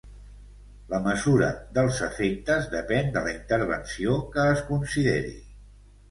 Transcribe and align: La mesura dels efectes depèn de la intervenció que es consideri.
La 0.91 0.99
mesura 1.07 1.49
dels 1.75 1.99
efectes 2.07 2.65
depèn 2.71 3.11
de 3.17 3.23
la 3.27 3.33
intervenció 3.33 4.15
que 4.37 4.47
es 4.55 4.63
consideri. 4.71 5.35